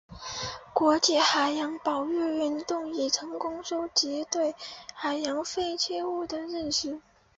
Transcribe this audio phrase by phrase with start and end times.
[0.73, 4.55] 国际海洋保育运动已成功收集对
[4.95, 6.99] 海洋废弃物的认识。